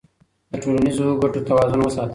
[0.51, 2.09] د ټولنیزو ګټو توازن وساته.